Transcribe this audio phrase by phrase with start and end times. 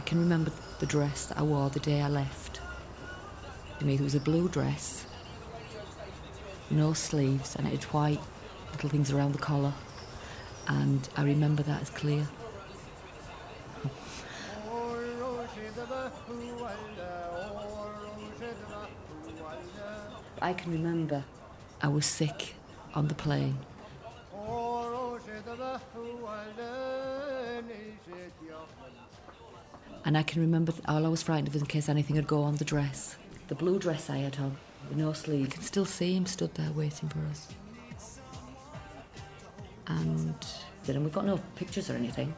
[0.00, 2.62] I can remember the dress that I wore the day I left.
[3.78, 5.04] To me, it was a blue dress,
[6.70, 8.20] no sleeves, and it had white
[8.72, 9.74] little things around the collar.
[10.68, 12.26] And I remember that as clear.
[20.40, 21.24] I can remember
[21.82, 22.54] I was sick
[22.94, 23.58] on the plane.
[30.10, 32.42] And I can remember all I was frightened of was in case anything would go
[32.42, 33.14] on the dress.
[33.46, 34.56] The blue dress I had on,
[34.88, 35.46] with no sleeve.
[35.46, 37.46] I can still see him stood there waiting for us.
[39.86, 40.34] And
[40.82, 42.34] then we've got no pictures or anything.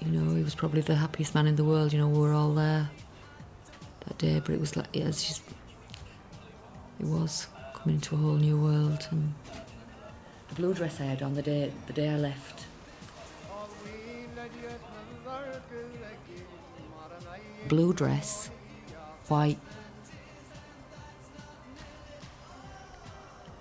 [0.00, 1.92] You know, he was probably the happiest man in the world.
[1.92, 2.90] You know, we were all there
[4.08, 5.42] that day, but it was like, yeah, it's just,
[6.98, 9.06] it was coming into a whole new world.
[9.12, 9.32] And
[10.48, 12.64] the blue dress I had on the day, the day I left,
[17.72, 18.50] blue dress,
[19.28, 19.58] white,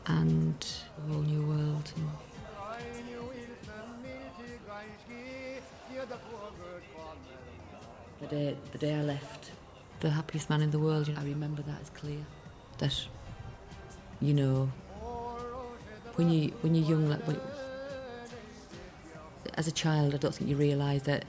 [0.06, 0.68] and
[0.98, 1.94] a whole new world.
[8.20, 9.52] The day, the day I left,
[10.02, 11.10] the happiest man in the world.
[11.18, 12.20] I remember that as clear.
[12.80, 12.94] That,
[14.20, 14.70] you know,
[16.16, 17.40] when you when you're young, like when,
[19.54, 21.24] as a child, I don't think you realise that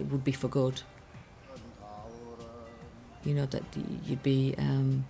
[0.00, 0.82] it would be for good.
[3.24, 3.62] You know that
[4.06, 4.54] you'd be.
[4.56, 5.04] Um,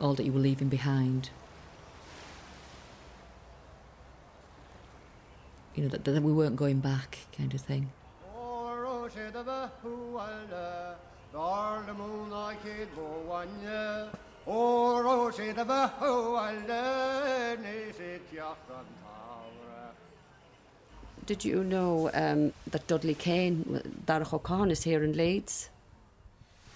[0.00, 1.30] all that you were leaving behind.
[5.74, 7.90] You know that, that we weren't going back, kind of thing.
[21.26, 25.68] Did you know um, that Dudley Kane, Darach O'Cathain, is here in Leeds?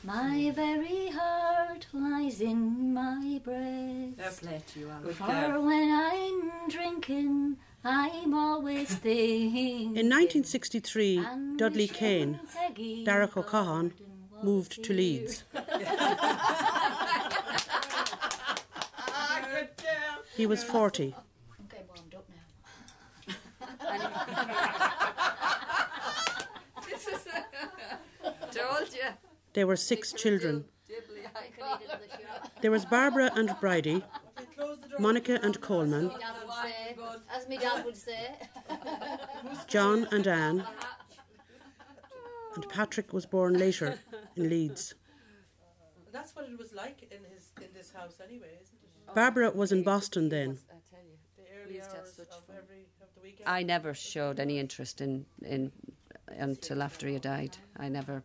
[0.05, 4.41] My very heart lies in my breast.
[4.43, 5.15] Fair play to you, Alan.
[5.15, 9.97] For when I'm drinking, I'm always thinking.
[9.97, 11.25] In 1963,
[11.57, 12.41] Dudley Kane,
[13.05, 13.93] Darach O'Cathain,
[14.43, 15.45] moved to Leeds.
[20.37, 21.15] He was 40.
[21.15, 22.45] I'm warmed up now.
[28.51, 29.01] Told you.
[29.53, 30.65] There were six children.
[30.89, 32.51] Dibbly, I I could eat it in the shop.
[32.63, 34.03] There was Barbara and Bridie,
[34.99, 36.11] Monica and Coleman,
[37.15, 38.35] Dad as my dad would say.
[39.69, 40.65] John and Anne,
[42.55, 43.99] and Patrick was born later
[44.37, 44.95] in Leeds.
[46.13, 49.15] That's what it was like in his in this house anyway, isn't it?
[49.15, 50.59] Barbara was in Boston then.
[50.71, 51.17] I tell you.
[51.37, 52.87] The early used to have hours of every
[53.23, 53.49] weekend.
[53.49, 55.73] I never showed any interest in, in
[56.39, 57.57] until after he died.
[57.77, 58.23] I never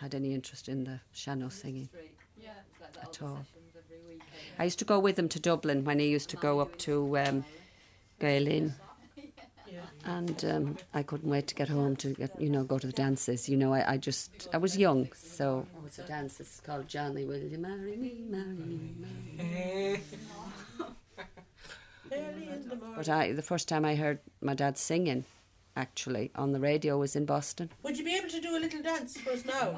[0.00, 1.88] had any interest in the Sean Nós singing
[2.36, 3.44] Yeah, it's like that at all the all.
[3.44, 4.30] sessions every weekend.
[4.58, 7.18] I used to go with him to Dublin when he used to go up to
[7.18, 7.44] um,
[8.20, 8.72] Gaelin.
[10.04, 12.92] And um, I couldn't wait to get home to get, you know, go to the
[12.92, 13.48] dances.
[13.48, 15.66] You know, I, I just, I was young, so.
[15.76, 16.40] Oh, it's a dance.
[16.40, 20.00] It's called Johnny, will you marry me, marry me, marry me.
[20.78, 20.84] The.
[22.96, 25.24] But I, the first time I heard my dad singing,
[25.76, 27.70] actually, on the radio was in Boston.
[27.82, 29.72] Would you be able to do a little dance for us now?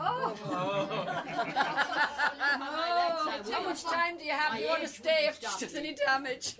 [3.52, 4.58] How much time do you have?
[4.60, 6.56] You want to stay if there's any damage?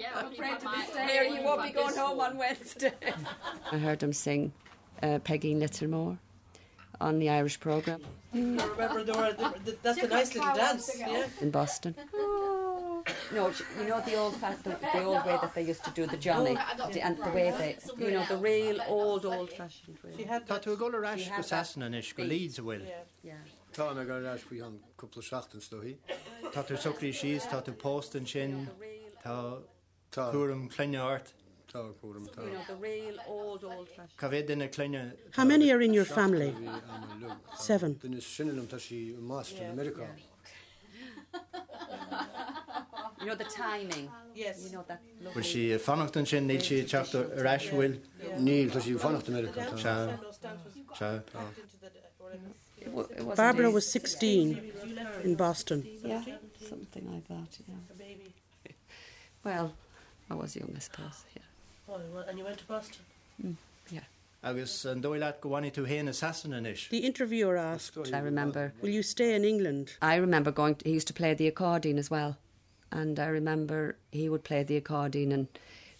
[0.00, 1.22] Yeah, I'm afraid to be staying here.
[1.24, 2.92] You won't be going home on Wednesday.
[3.72, 4.52] I heard him sing
[5.02, 6.18] uh, Peigín Leitir Móir
[7.00, 8.02] on the Irish programme
[8.34, 10.90] I remember there were, there, were- that's a nice little dance.
[10.98, 11.26] Yeah.
[11.40, 11.94] in Boston.
[13.32, 16.06] No, you know the old fa- the, the old way that they used to do
[16.06, 16.54] the Johnny,
[16.92, 20.28] the, and the way they, you know, the real old old fashioned She way.
[20.28, 20.62] had Tá that.
[20.64, 22.30] tú go leis had go that sasan an is go beat.
[22.52, 22.86] líd a bhfuil.
[22.86, 22.94] Yeah.
[23.22, 23.34] Yeah.
[23.72, 25.96] Tá me go leis faoi an cúpla seachtain stohí.
[26.52, 28.68] Tá tú sucrí síos tá tú postan sin
[29.24, 29.56] tá
[30.10, 31.26] Tá cuam cleineart
[31.72, 32.24] tá cuam.
[32.26, 34.16] You know the real old old fashioned.
[34.16, 34.68] Ca bhéad duna
[35.36, 36.52] How many are in your family?
[36.52, 37.36] Seven.
[37.56, 37.98] Seven.
[38.02, 40.08] Den is sinnelum tá sí Master in America.
[43.20, 44.08] You know the timing.
[44.34, 44.64] Yes.
[44.64, 45.00] You know that.
[45.24, 47.98] bhfuil si fanachtain sin níl si teachta aráis bhfuil
[48.46, 49.60] Níl tá sí fannacht America.
[49.60, 49.78] Dance, tá.
[49.82, 51.06] Sha- no, Stan was se
[51.62, 52.50] into the, whatever.
[52.80, 54.72] It, wa- it Barbara was 16
[55.24, 55.84] in Boston.
[56.02, 56.24] Yeah,
[56.68, 57.58] something like that.
[57.68, 57.76] Yeah.
[57.90, 58.34] A baby.
[59.44, 59.72] Well,
[60.30, 61.42] I was the youngest person, Yeah.
[61.88, 63.04] Oh, well, and you went to Boston.
[63.44, 63.56] Mm,
[63.90, 64.00] yeah.
[64.44, 66.88] agus an dóileat go bhhaine tú héana assassin inis.
[66.88, 68.72] The interviewer asked, I remember.
[68.80, 69.96] Will you stay in England?
[70.00, 70.76] I remember going.
[70.84, 72.38] he used to play the accordion as well,
[72.92, 75.48] and I remember he would play the accordion, and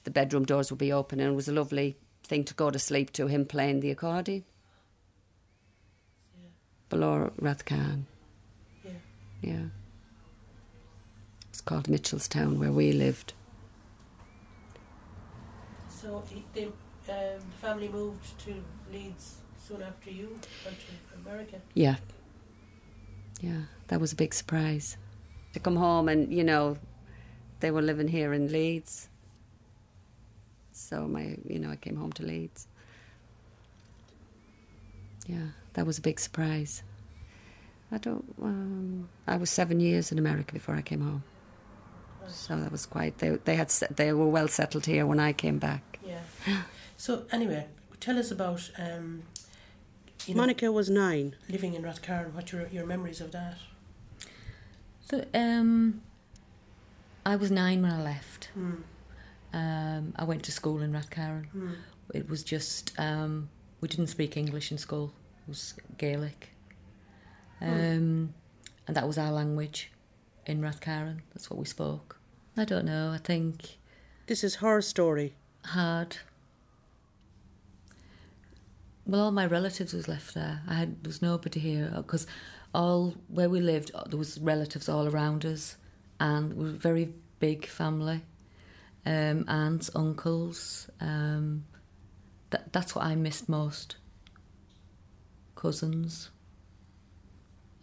[0.04, 2.78] the bedroom doors would be open, and it was a lovely thing to go to
[2.78, 4.44] sleep to him playing the accordion.
[6.88, 8.04] Below Rathcan.
[8.84, 8.90] Yeah.
[9.42, 9.64] Yeah.
[11.48, 13.32] It's called Mitchellstown, where we lived.
[16.10, 16.72] So he, um,
[17.06, 18.54] the family moved to
[18.92, 20.28] Leeds soon after you
[20.64, 21.60] went to America.
[21.74, 21.96] Yeah.
[23.40, 24.96] Yeah, that was a big surprise.
[25.52, 26.78] To come home and, you know,
[27.60, 29.08] they were living here in Leeds.
[30.72, 32.66] So my, you know, I came home to Leeds.
[35.28, 36.82] Yeah, that was a big surprise.
[37.92, 38.24] I don't.
[38.42, 41.22] Um, I was seven years in America before I came home,
[42.28, 43.18] so that was quite.
[43.18, 45.89] They they had they were well settled here when I came back.
[46.46, 46.62] Yeah.
[46.96, 47.66] so anyway,
[48.00, 49.22] tell us about um,
[50.26, 51.36] you know, Monica was nine.
[51.48, 52.32] living in Rathcairn.
[52.34, 53.58] What your your memories of that?
[55.10, 56.02] So, um,
[57.26, 58.48] I was nine when I left.
[58.56, 58.82] Mm.
[59.52, 61.46] Um, I went to school in Rathcarron.
[61.56, 61.74] Mm.
[62.14, 63.48] It was just um,
[63.80, 65.12] we didn't speak English in school.
[65.46, 66.50] It was Gaelic,
[67.60, 68.32] um,
[68.86, 69.90] and that was our language
[70.46, 71.20] in Rathcarron.
[71.34, 72.18] That's what we spoke.
[72.56, 73.10] I don't know.
[73.12, 73.78] I think
[74.26, 75.34] This is her story.
[75.64, 76.18] hard.
[79.10, 80.62] Well, all my relatives was left there.
[80.68, 82.28] I had there was nobody here because
[82.72, 85.76] all where we lived uh, there was relatives all around us,
[86.20, 88.22] and we were a very big family.
[89.04, 90.88] Um, aunts, uncles.
[91.00, 91.64] Um,
[92.50, 93.96] that that's what I missed most.
[95.56, 96.30] Cousins.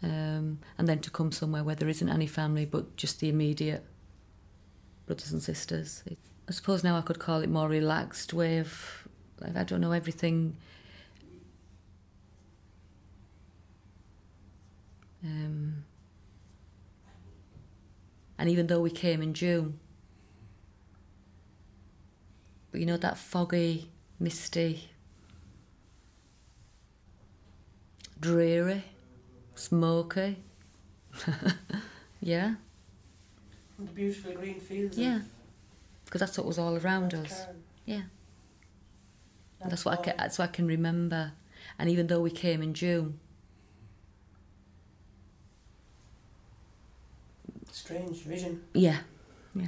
[0.02, 3.84] Um, and then to come somewhere where there isn't any family but just the immediate
[5.08, 6.06] brothers and sisters.
[6.48, 9.10] I suppose now I could call it more relaxed way of,
[9.44, 10.56] I don't know, everything.
[15.24, 15.84] Um,
[18.38, 19.80] and even though we came in June,
[22.72, 24.90] but you know that foggy, misty,
[28.20, 28.84] dreary,
[29.56, 30.38] smoky.
[32.22, 32.56] yeah,
[33.80, 34.98] The beautiful green fields.
[34.98, 35.22] yeah,
[36.06, 37.32] because that's what was all around us.
[37.32, 37.56] Rathcairn.
[37.86, 38.02] Yeah.
[39.60, 41.32] And that's what I can, that's what I can remember.
[41.80, 43.20] And even though we came in June,
[47.78, 48.64] Strange vision.
[48.74, 49.00] yeah,
[49.56, 49.68] yeah,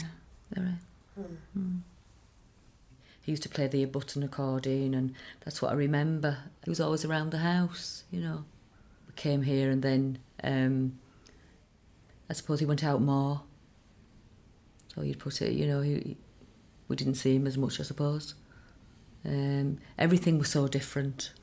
[0.52, 0.80] there are.
[1.24, 1.36] Hmm.
[1.60, 1.80] Mm.
[3.22, 5.14] He used to play the button accordion, and
[5.46, 6.38] that's what I remember.
[6.64, 8.46] He was always around the house, you know.
[9.08, 10.98] We came here, and then um,
[12.30, 13.42] I suppose he went out more.
[14.96, 16.18] So you'd put it, you know, he,
[16.88, 18.34] we didn't see him as much, I suppose.
[19.24, 21.34] Um, everything was so different,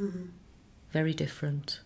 [0.00, 0.26] Mm-hmm.
[0.92, 1.80] very different.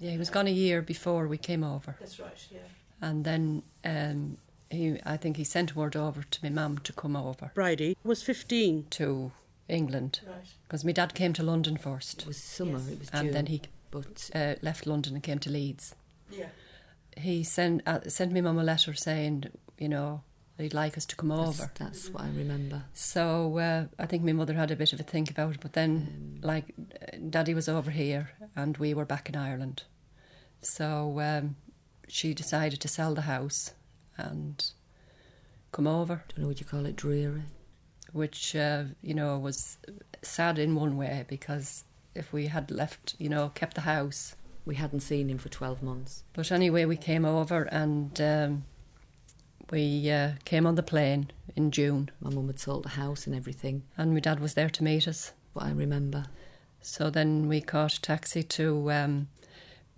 [0.00, 1.94] Yeah, he was gone a year before we came over.
[2.00, 2.46] That's right.
[2.50, 2.60] Yeah.
[3.00, 4.38] And then um,
[4.70, 8.22] he, I think he sent word over to my mum to come over Bridie was
[8.22, 8.86] 15.
[8.90, 9.32] to
[9.68, 10.46] England Right.
[10.66, 12.88] because my dad came to London first It was summer, Yes.
[12.88, 15.94] it was and then he but uh, left London and came to Leeds.
[16.30, 16.48] Yeah.
[17.16, 19.44] He sent uh, sent me mum a letter saying,
[19.78, 20.22] you know,
[20.58, 21.70] he'd like us to come that's, over.
[21.78, 22.82] that's what I remember.
[22.92, 25.72] So uh, I think my mother had a bit of a think about it, but
[25.72, 29.84] then, like, uh, Daddy was over here and we were back in Ireland.
[30.60, 31.56] So um,
[32.08, 33.72] she decided to sell the house
[34.16, 34.64] and
[35.72, 37.42] come over, Don't know what you call it, dreary.
[38.12, 39.78] which, uh, you know, was
[40.22, 41.84] sad in one way because
[42.14, 44.34] if we had left, you know, kept the house.
[44.64, 46.24] We hadn't seen him for 12 months.
[46.34, 48.64] But anyway, we came over and um,
[49.70, 53.34] we uh, came on the plane in June, My mum had sold the house and
[53.34, 55.32] everything, and my dad was there to meet us.
[55.54, 56.26] but I remember.
[56.82, 58.92] So then we caught a taxi to.
[58.92, 59.28] Um,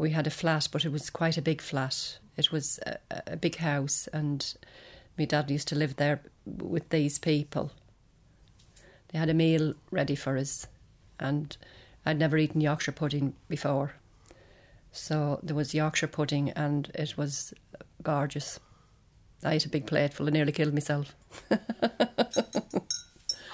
[0.01, 2.19] we had a flat, but it was quite a big flat.
[2.39, 4.55] It was a, a big house, and
[5.19, 7.71] my dad used to live there with these people.
[9.09, 10.67] They had a meal ready for us,
[11.19, 11.55] and
[12.07, 13.97] I'd never eaten Yorkshire pudding before.
[14.91, 17.53] So there was Yorkshire pudding, and it was
[18.03, 18.59] gorgeous.
[19.45, 21.15] I ate a big plateful and nearly killed myself.
[21.51, 21.59] How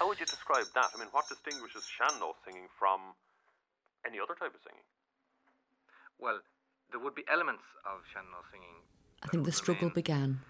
[0.07, 0.91] would you describe that?
[0.95, 3.01] I mean, what distinguishes Sean Nós singing from
[4.07, 4.85] any other type of singing?
[6.19, 6.41] Well,
[6.91, 8.77] there would be elements of Sean Nós singing.
[9.23, 10.41] I think the struggle began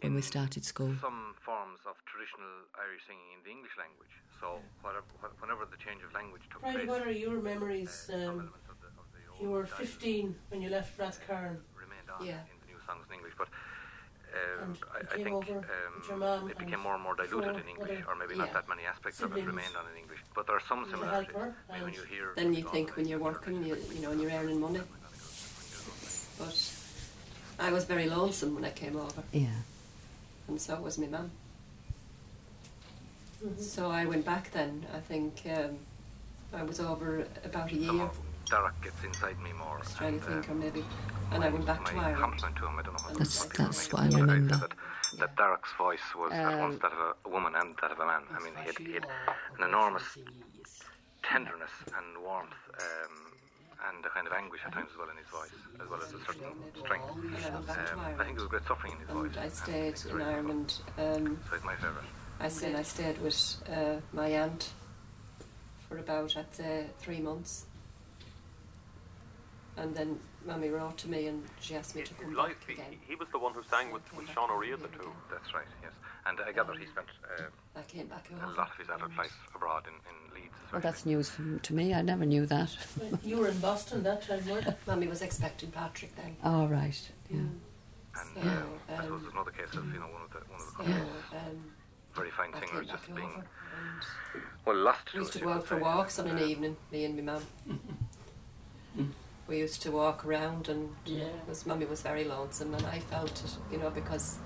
[0.00, 0.92] when we started school.
[1.00, 4.12] Some forms of traditional Irish singing in the English language.
[4.40, 5.06] So, whatever,
[5.40, 6.76] whenever the change of language took Right.
[6.76, 8.10] place, What are your memories?
[8.12, 11.62] uh, Um, of the, of the you were 15 when you left Rathcairn.
[11.74, 12.44] remained on Yeah.
[12.52, 13.34] in the new songs in English.
[13.38, 14.66] But uh,
[14.98, 18.00] I, I think um, with your mum it became more and more diluted in English,
[18.08, 18.44] or maybe Yeah.
[18.44, 20.20] not that many aspects of it remained on in English.
[20.34, 21.34] But there are some similarities.
[21.36, 21.40] I
[21.74, 24.32] mean, when you hear Then you think when you're working, you, you know, and you're
[24.40, 24.80] earning money.
[26.38, 26.72] But
[27.58, 29.48] I was very lonesome when I came over, Yeah.
[30.48, 31.30] and so was my mum.
[33.44, 33.60] Mhm.
[33.60, 34.86] So I went back then.
[34.94, 35.78] I think um,
[36.52, 38.10] I was over about a year.
[38.50, 39.76] Derek gets inside me more.
[39.76, 40.84] I was trying to think, um, or maybe,
[41.32, 42.38] and I went back to Ireland.
[42.40, 44.56] to him, I don't know That's- what that's what I remember.
[44.56, 44.72] That,
[45.18, 48.00] that Derek's voice was at once Um, that of a, a woman and that of
[48.00, 48.22] a man.
[48.36, 49.06] I mean, he had, he had
[49.58, 50.02] an enormous
[51.22, 53.32] tenderness and warmth um,
[53.88, 56.12] and a kind of anguish at times as well in his voice, as well as
[56.12, 57.06] a certain strength.
[57.08, 59.36] I went back to Um, I think there was great suffering in his voice.
[59.38, 60.80] I stayed in Ireland.
[60.98, 61.38] Um.
[61.48, 62.08] So it's my favourite.
[62.40, 64.72] I said I stayed with uh, my aunt
[65.88, 67.66] for about I'd say three months,
[69.76, 72.72] and then Mummy wrote to me and she asked me to come Live, back he,
[72.74, 72.96] again.
[73.08, 75.10] he was the one who sang with, with Sean O'Riada two.
[75.30, 75.92] That's right, yes.
[76.26, 77.06] And I gather he spent
[77.38, 77.42] uh,
[77.76, 80.54] I came back a lot of his adult life abroad in, in Leeds.
[80.72, 81.94] Well, that's news from, to me.
[81.94, 82.76] I never knew that.
[83.24, 84.74] You were in Boston that time, weren't you?
[84.86, 86.36] Mummy was expecting Patrick then.
[86.44, 86.98] All right.
[87.30, 87.38] Yeah.
[87.38, 87.54] And
[88.34, 90.76] So, uh, I suppose um, another case of you know one of the one of
[90.78, 90.84] the
[91.32, 91.64] so um,
[92.14, 95.12] very fine I came singers back just being And well lost.
[95.12, 97.80] we used to us, go out for walks on an evening, me and my mum.
[99.46, 101.28] We used to walk around, and Yeah.
[101.40, 104.38] because Mummy was very lonesome, and I felt it, you know, because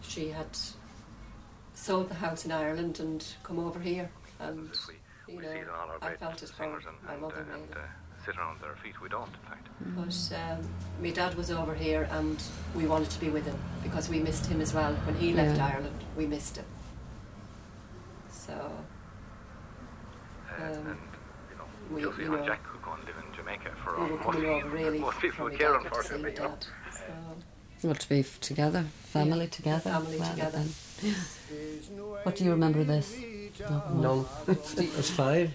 [0.00, 0.56] she had
[1.74, 4.70] sold the house in Ireland and come over here, and
[5.26, 7.34] we, you we know, see it on our I felt it for singers my mother
[7.40, 7.62] uh, really.
[7.64, 7.78] and uh,
[8.24, 9.00] sit around their feet.
[9.00, 9.68] We don't, in fact.
[9.80, 10.68] But um,
[11.02, 12.40] my dad was over here and
[12.76, 14.94] we wanted to be with him because we missed him as well.
[14.94, 15.66] When he left Yeah.
[15.66, 16.64] Ireland, we missed him.
[18.30, 18.52] So,
[20.50, 20.98] Uh, Um, and
[21.50, 22.62] you know, we- Josie you know, Jack
[23.64, 25.44] could go and live in Jamaica for we were most, coming over really most people
[25.44, 26.32] would care, dad to see my unfortunately.
[26.32, 26.56] you know.
[27.80, 29.90] So, Well, to be together, family together.
[29.90, 30.50] family together.
[30.58, 31.14] than-
[32.22, 33.16] What do you remember of this?
[33.94, 34.24] None.
[34.48, 35.50] I was five.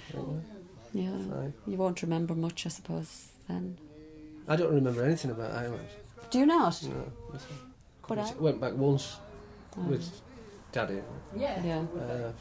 [0.93, 1.09] Yeah.
[1.31, 1.53] Five.
[1.65, 3.77] You won't remember much, I suppose, then.
[4.47, 5.87] I don't remember anything about Ireland.
[6.31, 6.81] Do you not?
[6.83, 7.11] No.
[8.07, 9.17] But I- went back once
[9.75, 10.21] with
[10.71, 11.01] Daddy.
[11.35, 11.63] Yeah.
[11.63, 11.79] Yeah.
[11.99, 12.31] Uh,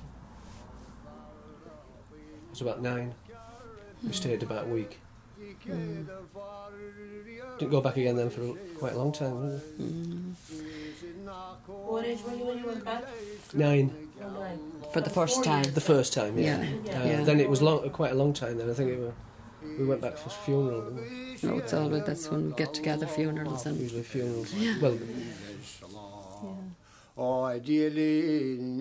[2.46, 3.14] I was about nine.
[4.02, 4.98] We stayed about a week.
[7.58, 9.34] Didn't go back again then for quite a long time.
[9.40, 9.86] Was it?
[11.66, 13.04] What age were you when you went back?
[13.54, 13.90] Nine.
[14.22, 14.58] Oh, nine.
[14.92, 15.64] For the first time.
[15.64, 16.62] The first time, yeah.
[16.62, 17.00] Yeah.
[17.00, 17.22] Uh, Yeah.
[17.24, 18.58] Then it was long, quite a long time.
[18.58, 19.12] Then I think it were,
[19.78, 20.90] we went back for funeral.
[20.90, 21.48] didn't we?
[21.48, 24.54] No, it's always that's when we get together, funerals and Usually funerals.
[24.80, 24.98] Well,
[27.18, 28.80] Aydilin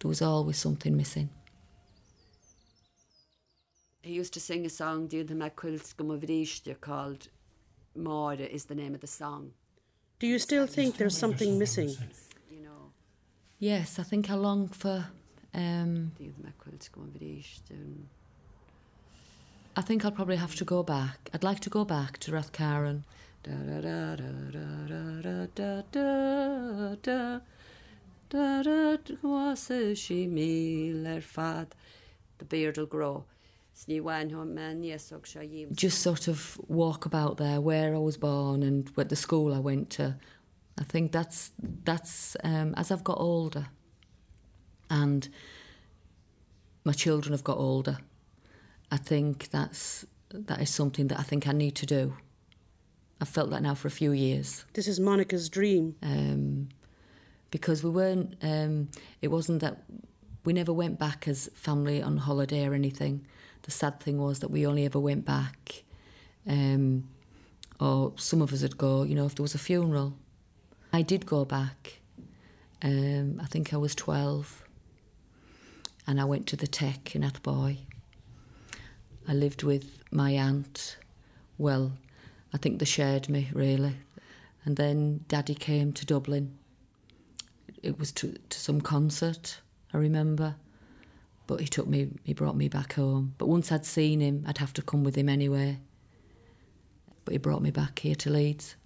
[0.00, 1.28] there was always something missing.
[4.02, 7.28] He used to sing a song, Dúnta me quilt go called
[7.96, 9.52] Máda is the name of the song.
[10.18, 11.94] Do you still think there's something missing?
[13.58, 15.06] Yes, I think I long for.
[15.52, 16.88] Um, Dúnta me quilt.
[19.76, 21.30] I think I'll probably have to go back.
[21.34, 23.04] I'd like to go back to Rathcairn
[32.38, 33.24] the beard will grow.
[35.74, 39.58] Just sort of walk about there, where I was born and what the school I
[39.58, 40.16] went to.
[40.78, 41.52] I think that's
[41.84, 43.66] that's um, as I've got older,
[44.88, 45.28] and
[46.84, 47.98] my children have got older.
[48.90, 52.14] I think that's that is something that I think I need to do.
[53.20, 54.64] I've felt that now for a few years.
[54.72, 55.96] This is Monica's dream.
[56.02, 56.68] Um,
[57.50, 58.36] because we weren't.
[58.42, 58.88] Um,
[59.20, 59.82] it wasn't that
[60.44, 63.26] we never went back as family on holiday or anything.
[63.62, 65.84] The sad thing was that we only ever went back,
[66.46, 67.04] um,
[67.78, 69.02] or some of us would go.
[69.02, 70.14] You know, if there was a funeral,
[70.92, 72.00] I did go back.
[72.82, 74.64] Um, I think I was twelve,
[76.06, 77.78] and I went to the Tech in Athboy.
[79.28, 80.96] I lived with my aunt.
[81.58, 81.92] Well,
[82.54, 83.96] I think they shared me really.
[84.64, 86.58] And then Daddy came to Dublin.
[87.82, 89.60] It was to, to some concert,
[89.92, 90.56] I remember.
[91.46, 93.34] But he took me, he brought me back home.
[93.38, 95.78] But once I'd seen him, I'd have to come with him anyway.
[97.24, 98.76] but he brought me back here to Leeds.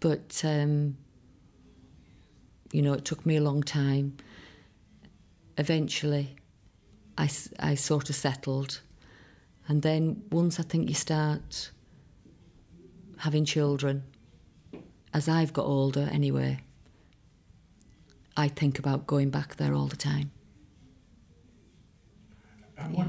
[0.00, 0.96] But um,
[2.72, 4.16] you know, it took me a long time.
[5.58, 6.36] Eventually,
[7.18, 8.80] I, I sort of settled.
[9.68, 11.70] And then once I think you start
[13.18, 14.04] having children,
[15.12, 16.60] as I've got older anyway,
[18.40, 20.30] I think about going back there all the time.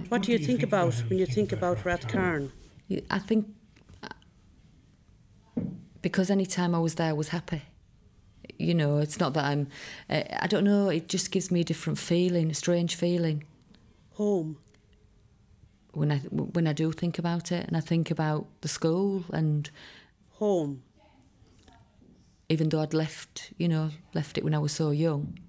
[0.09, 2.51] What, do you think about when you think about Rathcairn?
[3.09, 3.47] I think
[4.03, 4.09] uh,
[6.01, 7.61] because any time I was there, I was happy.
[8.59, 9.67] You know, it's not that I'm.
[10.09, 10.89] Uh, I don't know.
[10.89, 13.45] It just gives me a different feeling, a strange feeling.
[14.15, 14.57] Home.
[15.93, 16.17] When I
[16.57, 19.71] when I do think about it, and I think about the school and
[20.31, 20.83] home.
[22.51, 25.39] Even though I'd left, you know, left it when I was so young.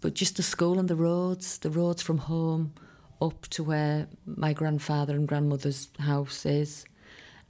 [0.00, 2.72] But just the school and the roads, the roads from home
[3.20, 6.84] up to where my grandfather and grandmother's house is,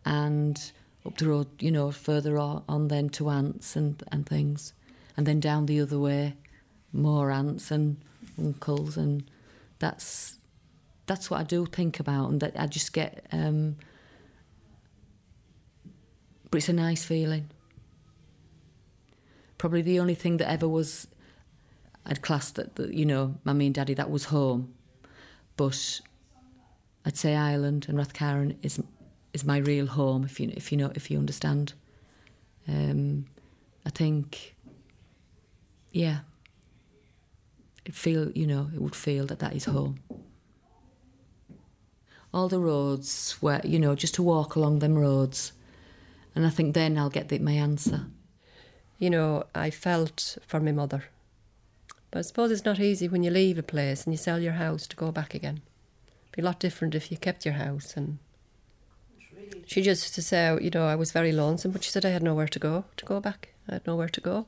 [0.05, 0.73] and
[1.07, 4.75] up the road, you know, further on, then to aunts and, and things,
[5.17, 6.35] and then down the other way,
[6.93, 7.97] more aunts and
[8.39, 9.25] uncles, and
[9.79, 10.37] that's
[11.07, 13.27] that's what I do think about, and that I just get.
[13.33, 13.77] Um,
[16.51, 17.49] but it's a nice feeling.
[19.63, 21.07] Probably the only thing that ever was,
[22.05, 24.75] I'd classed that, that you know, mummy and daddy, that was home.
[25.57, 26.01] But
[27.07, 28.83] I'd say Ireland and Rathcarron is
[29.33, 30.25] is my real home.
[30.25, 31.75] If you if you know if you understand.
[32.67, 33.27] Um,
[33.87, 34.57] I think.
[35.93, 36.23] Yeah.
[37.85, 40.01] It feel you know it would feel that that is home.
[42.35, 45.53] All the roads where you know just to walk along them roads,
[46.35, 48.07] and I think then I'll get the, my answer.
[49.03, 51.07] You know, I felt for my mother.
[52.13, 54.53] But I suppose it's not easy when you leave a place and you sell your
[54.53, 55.61] house to go back again.
[56.07, 58.19] It'd be a lot different if you kept your house and
[59.67, 62.11] she just used to say, you know, I was very lonesome, but she said I
[62.11, 63.49] had nowhere to go to go back.
[63.69, 64.47] I had nowhere to go.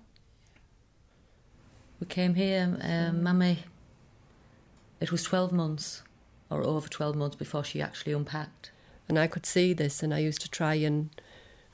[1.99, 3.65] We came here, um, Mummy.
[5.01, 6.05] It was 12 months,
[6.49, 8.71] or over 12 months before she actually unpacked.
[9.09, 11.11] And I could see this, and I used to try and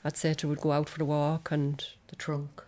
[0.03, 2.63] I'd say to her, we'd go out for a walk and the trunk.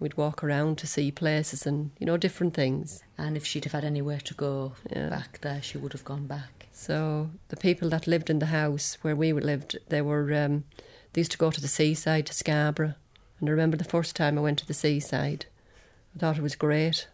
[0.00, 3.04] We'd walk around to see places and, you know, different things.
[3.18, 6.68] And if she'd have had anywhere to go back there, she would have gone back.
[6.72, 10.64] So the people that lived in the house where we lived, they were um,
[11.12, 12.94] they used to go to the seaside to Scarborough.
[13.38, 15.46] And I remember the first time I went to the seaside,
[16.14, 17.08] I thought it was great.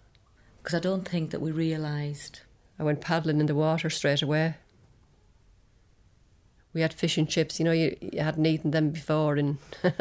[0.62, 2.40] Because I don't think that we realised.
[2.78, 4.54] I went paddling in the water straight away.
[6.72, 9.56] We had fish and chips, you know, you, you hadn't eaten them before, and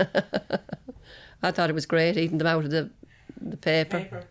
[1.45, 2.89] I thought it was great eating them out of the
[3.41, 3.99] the paper.
[3.99, 4.23] Paper.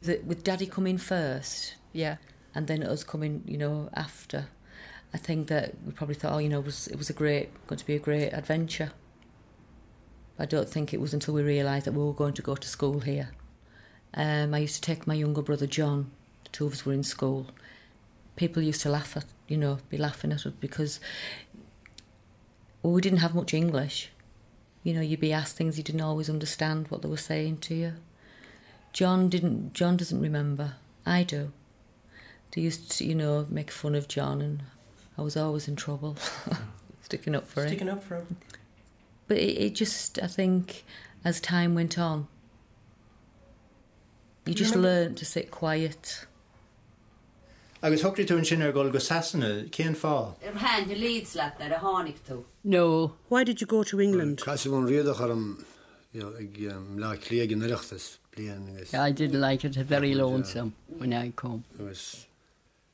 [0.00, 2.16] The, with Daddy coming first, Yeah.
[2.54, 4.46] and then us coming, you know, after.
[5.12, 7.48] I think that we probably thought, oh, you know, it was it was a great,
[7.66, 8.92] going to be a great adventure.
[10.38, 12.68] I don't think it was until we realised that we were going to go to
[12.68, 13.30] school here.
[14.14, 16.10] Um, I used to take my younger brother John.
[16.44, 17.46] The two of us were in school.
[18.36, 21.00] People used to laugh at, you know, be laughing at us because
[22.82, 24.10] well, we didn't have much English.
[24.88, 27.74] You know, you'd be asked things you didn't always understand what they were saying to
[27.74, 27.92] you.
[28.94, 29.74] John didn't.
[29.74, 30.76] John doesn't remember.
[31.04, 31.52] I do.
[32.52, 34.62] They used to, you know, make fun of John, and
[35.18, 36.16] I was always in trouble,
[37.02, 37.98] sticking up for Sticking him.
[37.98, 38.36] Sticking up for him.
[39.26, 40.84] But it, it just, I think,
[41.22, 42.26] as time went on,
[44.46, 46.24] you just remember- learned to sit quiet.
[47.80, 50.34] Agus thugtaí tú an sin ar ggóil go sasanna céan fá.
[50.42, 52.42] Hand leads like that, a hánig tú.
[52.64, 53.12] No.
[53.28, 54.40] Why did you go to England?
[54.40, 55.64] Cos bhn riadach am
[56.14, 61.12] ag um, le légan iireachtas blian agus I didn't like it, very uh, lonesome when
[61.12, 61.62] I come.
[61.78, 62.26] agus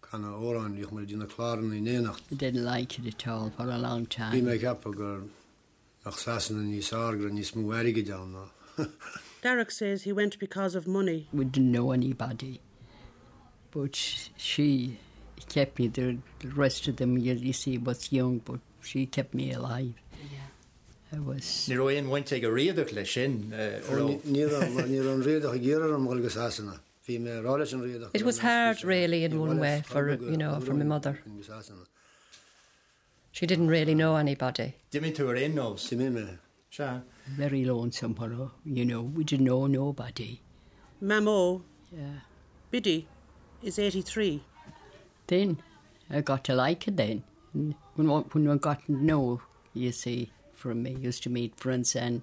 [0.03, 2.21] chuna órán dioch mar dúna chláran í néanacht.
[2.31, 4.45] I didn't like it at all for a long Bhí time.
[4.45, 5.23] mé cap gur
[6.05, 8.45] nach sasanna níos ágra níos mú aige dean ná.
[9.43, 11.27] Derek says he went because of money.
[11.33, 12.61] We didn't know anybody.
[13.75, 14.99] But she
[15.49, 16.17] kept me, there.
[16.39, 19.95] the rest of them, you, you see, was young, but she kept me alive.
[21.13, 21.45] I was.
[21.69, 25.95] Ní roion bhaint ag go réadach le sin uh, Ní ní an réadach a ggéar
[25.95, 26.81] am ghil go sasanna.
[27.07, 28.11] Bhí mé rála an réadach.
[28.15, 31.21] It was hard, really, in one way, for you know, for my mother.
[33.33, 34.75] She didn't really know anybody.
[34.93, 35.89] Dimmi tú ar aon nós.
[35.91, 36.27] Dimmi me.
[36.71, 37.01] Se.
[37.37, 39.03] Very lonesome for her, you know.
[39.03, 40.41] We didn't know nobody.
[41.03, 42.21] Mamo, Yeah.
[42.71, 43.07] Biddy,
[43.65, 44.43] is 83.
[45.27, 45.63] Then
[46.11, 47.25] I got to like it then.
[47.53, 49.41] And when, one- when I got to know,
[49.73, 52.23] you see, from me, used to meet friends and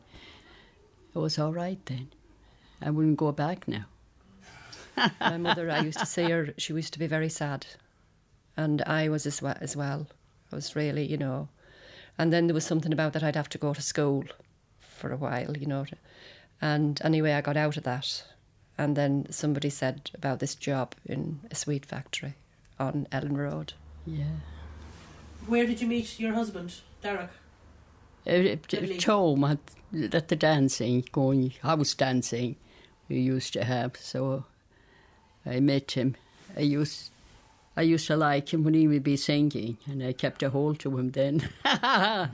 [1.13, 2.09] it was all right then.
[2.81, 3.85] I wouldn't go back now.
[5.19, 7.65] My mother, I used to see her, she used to be very sad.
[8.57, 10.07] And I was as well, as well.
[10.51, 11.49] I was really, you know.
[12.17, 14.25] And then there was something about that I'd have to go to school
[14.79, 15.85] for a while, you know.
[16.61, 18.23] And anyway, I got out of that.
[18.77, 22.35] And then somebody said about this job in a sweet factory
[22.79, 23.73] on Ellen Road.
[24.05, 24.37] Yeah.
[25.47, 27.29] Where did you meet your husband, Derek?
[28.25, 29.59] Eh, eh, at home at,
[30.13, 32.55] at the dancing, going house dancing
[33.11, 33.97] we used to have.
[33.97, 34.45] So
[35.45, 36.15] I met him.
[36.55, 37.09] I used
[37.75, 40.79] I used to like him when he would be singing, and I kept a hold
[40.79, 41.49] to him then.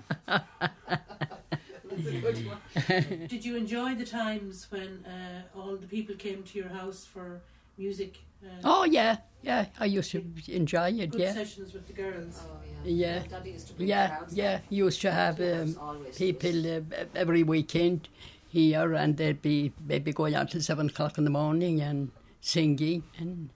[3.27, 7.41] Did you enjoy the times when uh, all the people came to your house for
[7.77, 8.19] music?
[8.43, 9.65] Uh, oh yeah, yeah.
[9.79, 11.11] I used to enjoy it.
[11.11, 11.33] good Yeah.
[11.33, 12.39] sessions with the girls.
[12.45, 14.59] Oh, Yeah, Daddy used to bring yeah, yeah.
[14.69, 15.75] Used to have um,
[16.15, 16.81] people uh,
[17.15, 18.07] every weekend
[18.47, 23.03] here, and they'd be maybe going out till seven o'clock in the morning and singing
[23.17, 23.49] and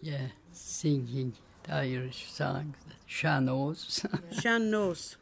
[0.00, 2.76] yeah, singing the Irish songs,
[3.08, 4.06] Shanos.
[4.40, 5.16] Sean Nós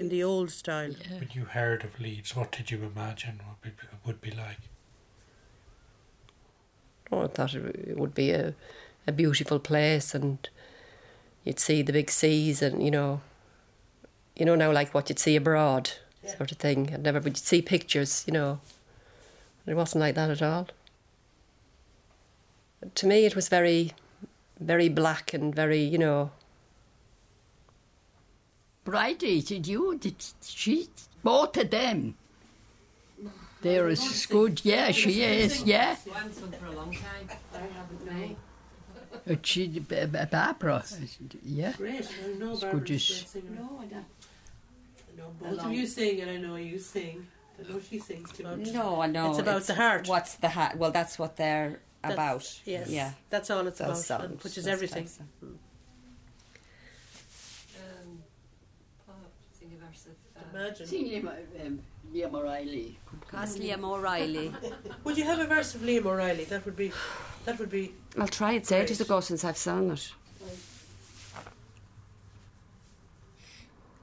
[0.00, 0.92] in the old style.
[1.10, 3.74] When you heard of Leeds, what did you imagine what it
[4.06, 4.58] would be like?
[7.12, 8.54] Oh, I thought it it would be a,
[9.06, 10.48] a beautiful place and
[11.44, 13.20] you'd see the big seas and, you know,
[14.36, 15.90] you know now like what you'd see abroad
[16.26, 16.90] sort of thing.
[16.94, 18.60] I'd never, but you'd see pictures, you know.
[19.66, 20.68] It wasn't like that at all.
[22.94, 23.92] To me, it was very,
[24.58, 26.30] very black and very, you know,
[28.90, 29.96] Bridie, did you?
[29.98, 30.88] Did she?
[31.22, 32.16] Both of them.
[33.62, 34.60] They're as good.
[34.64, 35.62] Yeah, she is.
[35.62, 35.94] Yeah.
[36.06, 37.38] One sung for a long time.
[37.54, 38.36] I haven't known.
[39.28, 40.82] Uh, She, B- B- Barbara.
[41.44, 41.72] Yeah.
[41.76, 42.08] Great.
[42.24, 43.50] I know As Barbara's good a as- great.
[43.50, 44.04] No, I don't.
[45.12, 47.26] I know both of you sing, and I know you sing.
[47.58, 48.44] I know she sings too.
[48.72, 49.30] No, I know.
[49.30, 50.08] It's about the heart.
[50.08, 50.76] What's the heart?
[50.78, 52.60] Well, that's what they're That's- about.
[52.64, 52.88] Yes.
[52.88, 53.12] Yeah.
[53.28, 55.04] That's all it's Those about, songs, which is those everything.
[55.04, 55.26] types of-
[57.76, 58.22] Um,
[59.06, 59.16] Paul,
[59.58, 60.12] sing a verse of.
[60.12, 60.86] Uh, Imagine.
[60.86, 61.28] Sing Liam,
[61.64, 61.80] um,
[62.14, 62.98] Liam O'Reilly.
[63.32, 64.52] That's Liam O'Reilly.
[65.04, 66.44] Would you have a verse of Liam O'Reilly?
[66.44, 66.92] That would be.
[67.44, 67.92] That would be.
[68.18, 68.52] I'll try.
[68.52, 68.82] It's Great.
[68.82, 70.12] ages ago since I've sung it.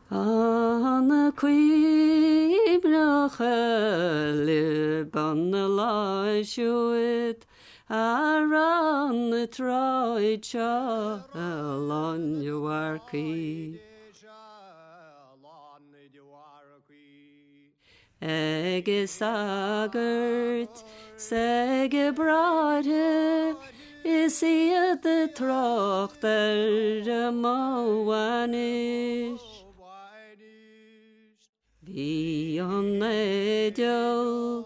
[0.09, 3.37] Anna cuibrach
[5.11, 7.43] ban na láisiúid
[7.89, 13.79] aran na troid seo an joharcaí.
[18.19, 20.83] Agus agart
[21.15, 23.55] sege brathe
[24.03, 25.27] is iad de
[27.07, 29.39] a máhanis.
[31.85, 34.65] Bhí an éideal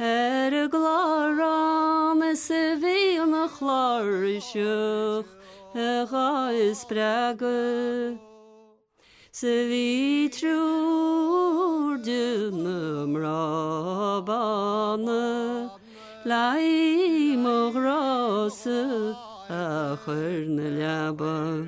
[0.00, 5.28] ar a glárán is an na chláiriseach
[5.74, 8.18] a gá is brega.
[9.30, 9.46] Sa
[12.08, 14.50] bhí trúr de na mrábána
[16.24, 19.14] Lai mórrása
[19.48, 21.66] a chur na leaba.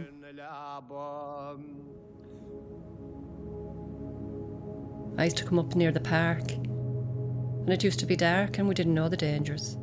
[5.19, 8.67] I used to come up near the park, and it used to be dark, and
[8.67, 9.77] we didn't know the dangers.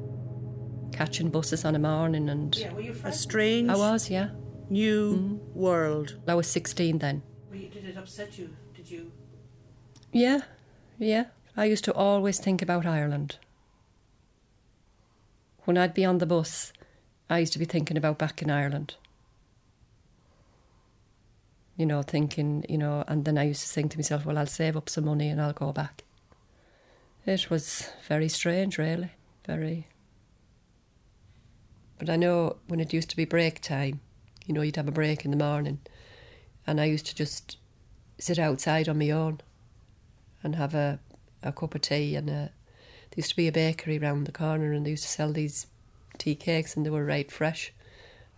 [0.92, 3.22] Catching buses on a morning, and Yeah, were you A frightened?
[3.22, 4.30] strange I was, yeah.
[4.70, 5.60] new mm-hmm.
[5.60, 6.18] world.
[6.28, 7.22] I was 16 then.
[7.52, 8.50] Did it upset you?
[8.74, 9.12] Did you?
[10.18, 10.42] Yeah,
[10.98, 11.26] yeah.
[11.56, 13.38] I used to always think about Ireland.
[15.66, 16.74] When I'd be on the bus,
[17.30, 18.96] I used to be thinking about back in Ireland.
[21.76, 24.48] You know, thinking, you know, and then I used to think to myself, well, I'll
[24.48, 26.04] save up some money and I'll go back.
[27.28, 29.12] It was very strange, really.
[29.46, 29.86] Very.
[32.00, 34.00] But I know when it used to be break time,
[34.48, 35.80] you know, you'd have a break in the morning,
[36.66, 37.58] and I used to just
[38.18, 39.42] sit outside on my own
[40.48, 41.00] and have a,
[41.44, 42.34] a cup of tea and a,
[43.12, 45.68] there used to be a bakery round the corner and they used to sell these
[46.18, 47.72] tea cakes and they were right fresh.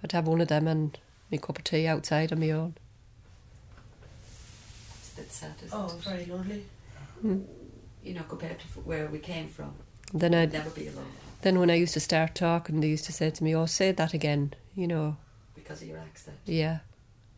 [0.04, 0.98] I'd have one of them and
[1.32, 2.76] my cup of tea outside on my own.
[5.00, 6.04] It's a bit sad, isn't Oh, it?
[6.04, 6.66] very lonely.
[8.04, 9.74] You know, compared to where we came from.
[10.14, 13.14] Then I'd never be alone then when I used to start talking, they used to
[13.14, 15.18] say to me, "Oh, say that again," you know.
[15.56, 16.38] because of your accent.
[16.46, 16.80] Yeah,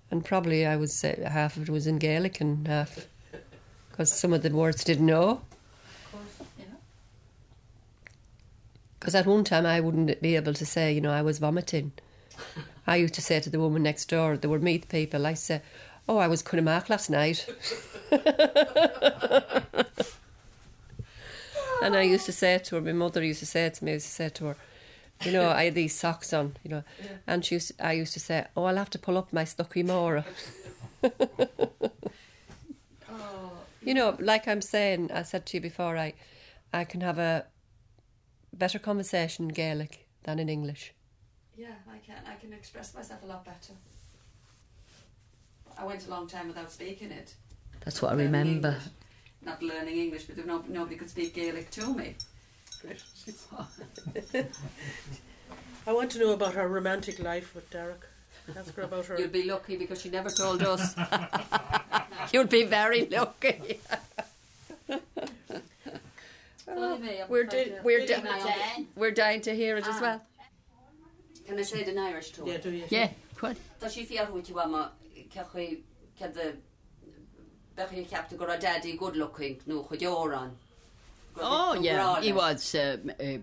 [0.09, 3.07] and probably I was uh, half of it was in Gaelic and half
[3.91, 5.29] because some of the words didn't know.
[5.29, 6.65] Of course, yeah.
[8.99, 11.91] Because at one time I wouldn't be able to say, you know, I was vomiting.
[12.87, 15.61] I used to say to the woman next door, there were meat people, I say,
[16.09, 17.47] oh, I was Cunnamark last night.
[21.83, 23.93] and I used to say to her, my mother used to say to me, I
[23.95, 24.55] used to say to her,
[25.23, 26.83] you know, I had these socks on, you know,
[27.27, 29.83] and she used, I used to say, oh, I'll have to pull up my stucky
[29.83, 30.25] mora.
[33.83, 36.13] You know, like I'm saying, I said to you before, I,
[36.71, 37.45] I can have a
[38.53, 40.93] better conversation in Gaelic than in English.
[41.57, 42.17] Yeah, I can.
[42.27, 43.73] I can express myself a lot better.
[45.77, 47.33] I went a long time without speaking it.
[47.83, 48.67] That's what I Learning remember.
[48.69, 48.83] English.
[49.43, 52.15] Not learning English, but no, nobody could speak Gaelic to me.
[55.87, 58.01] I want to know about her romantic life with Derek.
[58.55, 59.17] Ask her about her.
[59.19, 60.95] You'd be lucky because she never told us.
[62.33, 63.79] You'd be very lucky.
[67.29, 68.23] we're, di- we're, di-
[68.95, 70.21] we're dying to hear it as well.
[71.45, 72.43] Can I say it in Irish too?
[72.45, 72.83] Yeah, do you?
[72.89, 73.57] Yeah, quite.
[73.79, 74.91] Tá sí fiarúti ama
[75.29, 75.43] ce
[76.17, 76.55] ce
[77.75, 80.51] becha ceapta go a daddy good looking nó chu deórán.
[81.37, 83.39] Oh, yeah, he was uh, a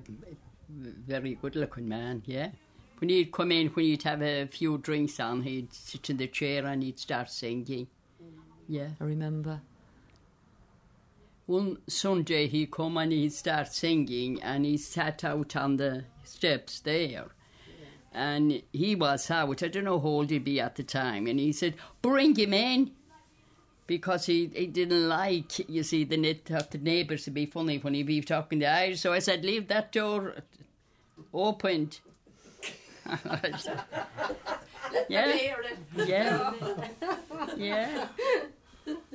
[1.06, 2.50] very good looking man, yeah.
[2.98, 6.26] When he'd come in, when he'd have a few drinks on, he'd sit in the
[6.26, 7.86] chair and he'd start singing.
[8.68, 8.88] Yeah.
[9.00, 9.60] I remember.
[11.46, 16.80] One Sunday he'd come and he'd start singing and he sat out on the steps
[16.80, 17.26] there.
[18.12, 21.38] And he was out, I don't know how old he'd be at the time, and
[21.38, 22.92] he said, Bring him in.
[23.86, 28.06] Because he, he didn't like, you see, the, the neighbours would be funny when he'd
[28.06, 29.00] be talking to Irish.
[29.00, 30.36] So I said, Leave that door
[31.32, 32.00] opened.
[35.08, 35.54] yeah.
[35.96, 36.52] Yeah.
[37.56, 38.08] Yeah.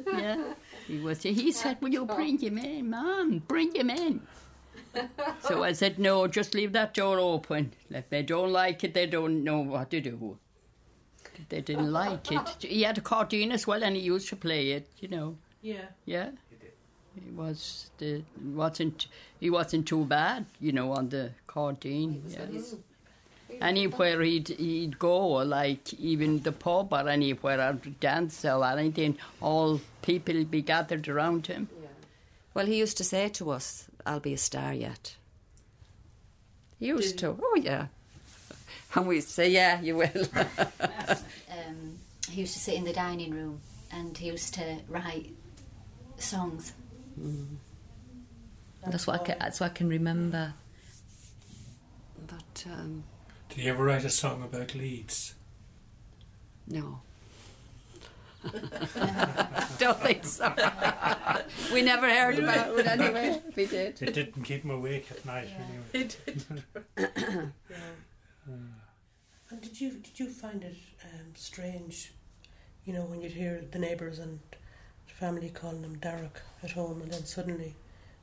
[0.05, 0.53] Yeah.
[0.87, 1.23] He was.
[1.23, 3.39] He said, "Will you bring him in, Mom?
[3.47, 4.21] Bring him in."
[5.47, 7.73] So I said, "No, just leave that door open.
[7.89, 10.37] If they don't like it, they don't know what to do."
[11.49, 12.57] They didn't like it.
[12.59, 14.87] He had a accordion as well, and he used to play it.
[14.99, 15.37] You know.
[15.61, 15.87] Yeah.
[16.05, 16.31] Yeah.
[17.15, 19.07] He was the wasn't
[19.39, 22.23] he wasn't too bad, you know, on the accordion.
[22.27, 22.45] Yeah.
[23.61, 29.79] Anywhere he'd he'd go, like even the pub or anywhere or dance or anything, all
[30.01, 31.69] people be gathered around him.
[32.53, 35.15] Well, he used to say to us, I'll be a star yet.
[36.79, 37.37] He used to.
[37.41, 37.87] Oh, yeah.
[38.95, 40.27] And we used to say, yeah, you will.
[40.37, 41.97] um,
[42.29, 43.59] he used to sit in the dining room
[43.91, 45.31] and he used to write
[46.17, 46.73] songs.
[48.85, 50.53] That's what I can, that's what I can remember.
[52.27, 53.03] But um,
[53.53, 55.35] Did you ever write a song about Leeds?
[56.67, 57.01] no.
[59.77, 60.53] Don't think so.
[61.71, 63.41] we never heard about it anyway.
[63.55, 64.01] We did.
[64.01, 65.85] It didn't keep him awake at night anyway.
[65.93, 66.43] It did.
[66.97, 67.45] yeah.
[69.49, 72.11] And did you did you find it um, strange,
[72.83, 74.39] you know, when you'd hear the neighbours and
[75.07, 77.75] the family calling him Derek at home, and then suddenly,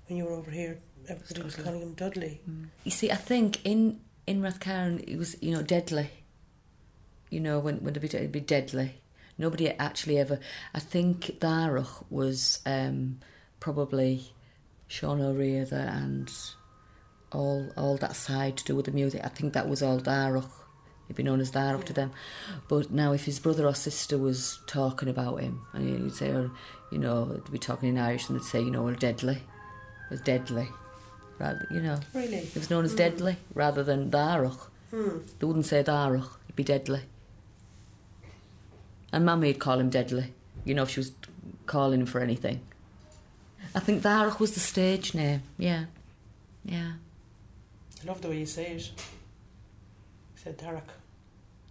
[0.06, 2.40] when you were over here, everybody was calling him Dudley.
[2.84, 6.08] You see, I think in in Rathcarron it was you know deadly.
[7.30, 8.94] You know when when it'd be, it'd be deadly.
[9.36, 10.38] Nobody actually ever.
[10.72, 13.18] I think Darach was um,
[13.58, 14.32] probably
[14.86, 16.30] Sean O'Riada and
[17.32, 19.22] all all that side to do with the music.
[19.24, 20.50] I think that was all Darach.
[21.08, 22.12] He'd be known as Darach to them.
[22.68, 26.52] But now, if his brother or sister was talking about him, and he'd say, or
[26.92, 30.10] you know, they'd be talking in Irish, and they'd say, you know, well, deadly, it
[30.10, 30.68] was deadly,
[31.40, 31.98] rather, you know.
[32.14, 32.36] Really?
[32.36, 32.96] It was known as Mm.
[32.98, 34.68] deadly rather than Darach.
[34.90, 35.18] Hmm.
[35.38, 37.02] They wouldn't say Darach, it'd be deadly.
[39.12, 40.32] And Mummy'd call him deadly,
[40.64, 41.12] you know, if she was
[41.66, 42.60] calling him for anything.
[43.74, 45.84] I think Darach was the stage name, yeah.
[46.64, 46.92] Yeah,
[48.02, 48.86] I love the way you say it.
[48.88, 50.84] You said Derek.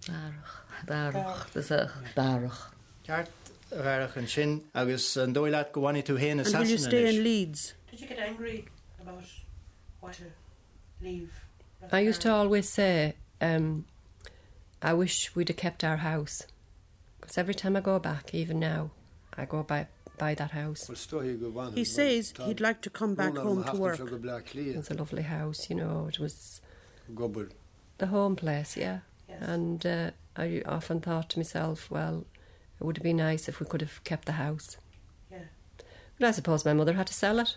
[0.06, 0.52] Darach.
[0.88, 1.52] Darach.
[1.54, 2.58] There's a Darach.
[3.06, 3.28] Ceart
[3.72, 7.24] bharach an sin agus an dóilead go bhhaine tú héana And will you stay in
[7.24, 7.74] Leeds?
[7.92, 8.66] Did you get angry
[9.00, 9.24] about
[10.00, 10.24] why to
[11.02, 11.32] leave?
[11.92, 13.86] I used to always say, um,
[14.82, 16.44] I wish we'd have kept our house.
[17.20, 18.92] Because every time I go back, even now,
[19.38, 20.90] I go by by that house.
[21.74, 24.00] He says he'd like to come back home to work.
[24.02, 26.08] It was a lovely house, you know.
[26.10, 26.60] It was
[27.98, 29.00] the home place, yeah.
[29.40, 32.26] And uh, I often thought to myself, well,
[32.80, 34.76] it would have been nice if we could have kept the house.
[35.32, 35.38] Yeah.
[36.20, 37.56] But I suppose my mother had to sell it.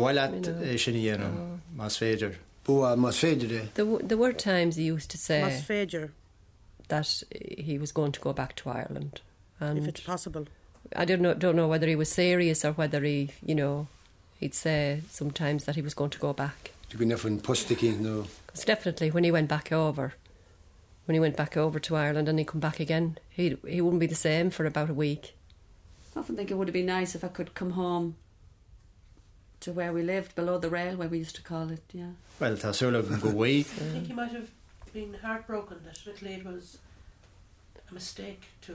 [0.00, 0.62] Bhhaile You know.
[0.64, 2.34] é sin dhéanam más féidir.
[2.64, 3.60] Bua mas féidir é.
[3.60, 6.10] Uh, uh, there, there were times he used to say Mas féidir.
[6.88, 9.20] that he was going to go back to Ireland.
[9.60, 10.46] And If it's possible.
[10.94, 13.88] I don't know, don't know whether he was serious or whether he, you know,
[14.38, 16.70] he'd say sometimes that he was going to go back.
[16.90, 18.26] Tu bin nefn postiki no.
[18.46, 20.14] Because definitely when he went back over,
[21.06, 24.00] when he went back over to Ireland and he come back again, he he wouldn't
[24.00, 25.34] be the same for about a week.
[26.14, 28.14] I often think it would have been nice if I could come home
[29.66, 32.12] to where we lived, below the railway, we used to call it, yeah.
[32.38, 34.48] Well, tá súla go bhí I think he might have
[34.92, 36.78] been heartbroken that Little Aid was
[37.90, 38.72] a mistake to,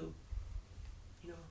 [1.23, 1.43] you know,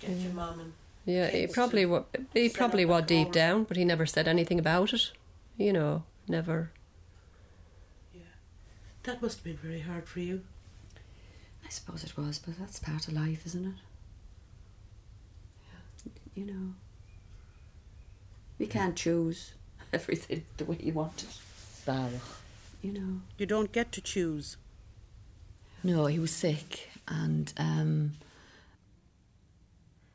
[0.00, 0.72] get your mum and
[1.04, 4.92] Yeah, he probably wa- he probably was deep down, but he never said anything about
[4.92, 5.12] it.
[5.56, 6.72] You know, never.
[8.12, 8.34] Yeah,
[9.04, 10.42] that must have been very hard for you.
[11.64, 13.78] I suppose it was, but that's part of life, isn't it?
[15.70, 16.12] Yeah.
[16.34, 16.74] You know,
[18.58, 19.54] you can't choose
[19.92, 21.38] everything the way you want it.
[21.84, 22.20] Barbara.
[22.82, 23.20] You know.
[23.38, 24.56] You don't get to choose.
[25.82, 28.12] No, he was sick, and um,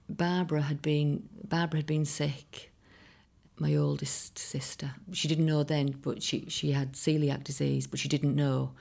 [0.10, 2.72] Barbara had been Barbara had been sick.
[3.58, 4.96] My oldest sister.
[5.12, 8.72] She didn't know then, but she she had celiac disease, but she didn't know,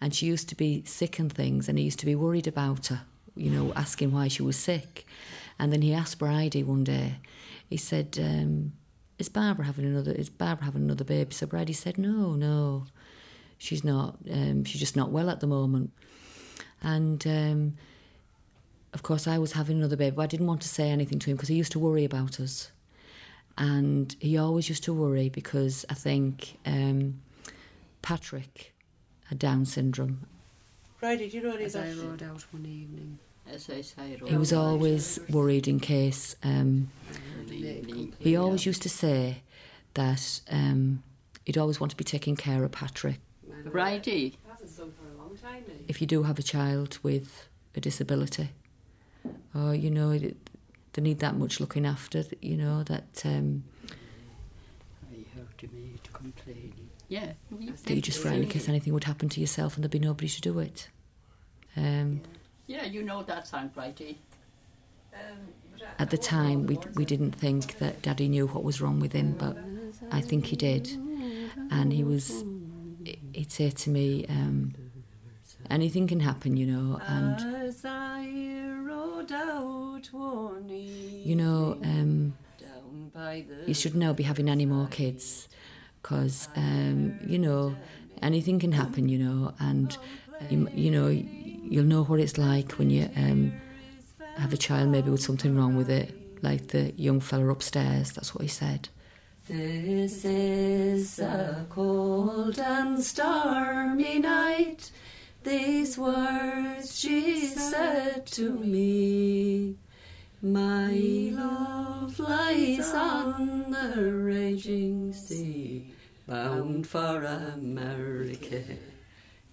[0.00, 2.88] and she used to be sick and things, and he used to be worried about
[2.88, 3.02] her.
[3.34, 5.06] You know, asking why she was sick,
[5.58, 7.16] and then he asked Bridie one day.
[7.68, 8.18] He said.
[8.20, 8.72] Um,
[9.18, 10.12] is Barbara having another?
[10.12, 11.32] Is Barbara having another baby?
[11.32, 12.86] So Brady said, no, no,
[13.58, 14.16] she's not.
[14.30, 15.90] Um, she's just not well at the moment.
[16.82, 17.76] And um,
[18.92, 20.14] of course, I was having another baby.
[20.16, 22.38] But I didn't want to say anything to him because he used to worry about
[22.40, 22.70] us,
[23.56, 27.20] and he always used to worry because I think um,
[28.02, 28.74] Patrick
[29.26, 30.26] had Down syndrome.
[31.02, 32.02] Right, did you know any As of I that?
[32.02, 33.18] rode out one evening.
[33.52, 36.36] As I say, He was always worried in case.
[36.42, 36.90] Um,
[38.18, 39.42] he always used to say
[39.94, 41.02] that um,
[41.44, 43.20] he'd always want to be taking care of Patrick.
[43.64, 44.36] Righty.
[45.88, 48.50] if you do have a child with a disability,
[49.54, 53.64] or you know they need that much looking after, you know that um,
[55.10, 56.90] I heard him made complaining.
[57.08, 57.32] Yeah.
[57.84, 60.28] that you just frightened in case anything would happen to yourself and there'd be nobody
[60.28, 60.88] to do it.
[61.76, 62.35] Um, Yeah,
[62.66, 64.18] you know that sound, Righty.
[65.98, 69.34] at the time, we we didn't think that Daddy knew what was wrong with him,
[69.38, 69.56] but
[70.10, 70.88] I think he did,
[71.70, 72.44] and he was.
[73.32, 74.74] He'd say to me, um,
[75.70, 78.26] "Anything can happen, you know," and As I
[78.82, 81.78] rode out one you know.
[81.82, 85.48] Um, down by the you shouldn't now be having any more kids
[86.02, 87.74] because um, you know
[88.22, 89.98] anything can happen you know and
[90.50, 93.52] you, you know you'll know what it's like when you um,
[94.36, 98.34] have a child maybe with something wrong with it like the young fella upstairs that's
[98.34, 98.88] what he said
[99.48, 104.90] This is a cold and stormy night.
[105.44, 109.76] These words she said to me.
[110.42, 110.90] My
[111.32, 115.94] love lies on the raging sea,
[116.26, 118.62] bound for America.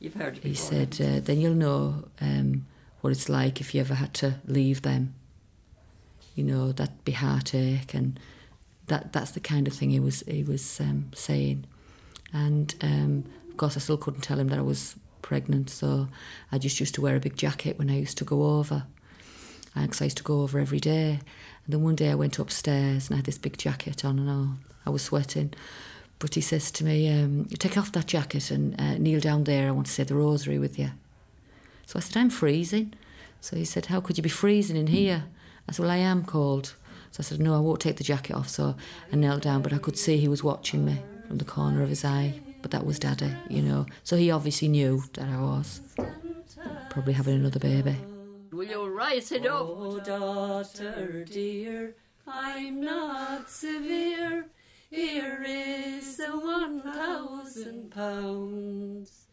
[0.04, 2.66] You've heard he said uh, then you'll know um,
[3.00, 5.16] what it's like if you ever had to leave them.
[6.36, 8.20] You know that'd be heartache and
[8.88, 11.64] that that's the kind of thing he was he was um, saying.
[12.34, 16.10] And um, of course I still couldn't tell him that I was pregnant so
[16.52, 18.84] I just used to wear a big jacket when I used to go over.
[19.74, 21.12] Because I used to go over every day.
[21.64, 24.30] And then one day I went upstairs and I had this big jacket on and
[24.30, 24.50] all.
[24.86, 25.54] I was sweating
[26.24, 29.68] but he says to me um, take off that jacket and uh, kneel down there.
[29.68, 30.92] I want to say the rosary with you.
[31.86, 32.94] So I said I'm freezing.
[33.42, 35.26] So he said how could you be freezing in here?
[35.68, 36.76] I said well I am cold.
[37.12, 38.48] So I said no I won't take the jacket off.
[38.48, 38.74] So
[39.12, 41.90] I knelt down but I could see he was watching me from the corner of
[41.90, 42.40] his eye.
[42.62, 43.86] But that was daddy you know.
[44.06, 45.82] So he obviously knew that I was
[46.90, 47.98] probably having another baby.
[48.54, 49.68] Will you rise it up?
[49.68, 54.46] Oh, daughter dear, I'm not severe.
[54.94, 59.26] Here is the one thousand pounds.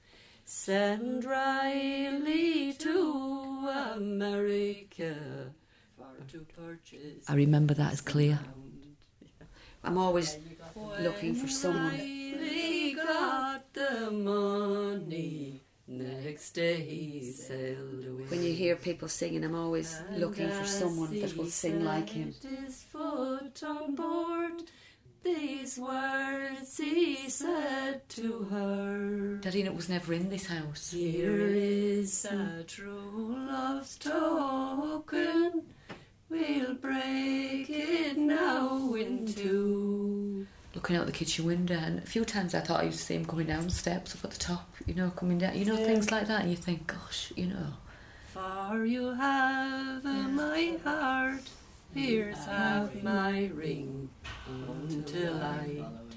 [0.46, 5.52] Send Riley to America
[6.28, 7.28] to purchase.
[7.28, 8.40] I remember that as clear
[9.84, 10.38] I'm always
[10.98, 11.92] looking for someone.
[11.92, 15.60] Riley got the money.
[15.86, 18.24] Next day he sailed away.
[18.28, 22.32] When you hear people singing, I'm always looking for someone that will sing like him.
[22.64, 24.62] His foot on board.
[25.22, 29.36] These words he said to her.
[29.42, 35.62] Daddy it was never in this house Here is a true love's token.
[36.30, 40.46] We'll break it now in two.
[40.74, 43.14] looking out the kitchen window and a few times I thought I used to see
[43.16, 45.76] him coming down the steps up at the top you know coming down you know
[45.78, 45.84] Yeah.
[45.86, 47.72] things like that and you think gosh you know
[48.32, 51.42] For you have uh, my heart.
[51.92, 54.08] Here's half my ring
[54.48, 55.56] until I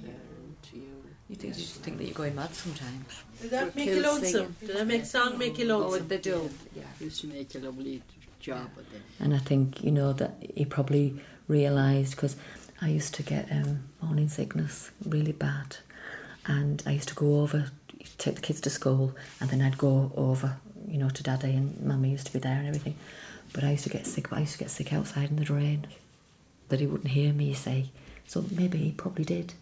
[0.01, 1.03] turn to you.
[1.29, 4.23] you think you think that you're going mad sometimes Did that make you lonesome?
[4.31, 4.55] singing.
[4.59, 5.87] Did that make song make you lonesome?
[5.87, 6.07] Oh, lonesome?
[6.07, 6.49] they do.
[6.75, 6.83] Yeah.
[6.99, 8.01] Used to make a lovely
[8.39, 9.01] job of it.
[9.19, 11.15] and I think you know that he probably
[11.47, 12.35] realised because
[12.81, 15.77] I used to get um, morning sickness really bad
[16.45, 17.71] and I used to go over
[18.17, 20.57] take the kids to school and then I'd go over
[20.87, 22.95] you know to daddy and mummy used to be there and everything
[23.53, 25.45] but I used to get sick but I used to get sick outside in the
[25.45, 25.87] drain
[26.69, 27.91] that he wouldn't hear me, you see.
[28.27, 29.53] So maybe he probably did.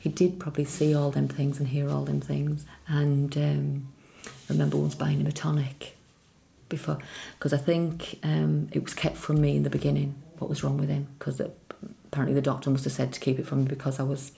[0.00, 2.64] He did probably see all them things and hear all them things.
[2.88, 3.88] And um,
[4.26, 5.96] I remember once buying him a tonic
[6.68, 6.98] before,
[7.38, 10.76] because I think um, it was kept from me in the beginning what was wrong
[10.76, 14.00] with him, because apparently the doctor must have said to keep it from me because
[14.00, 14.32] I was.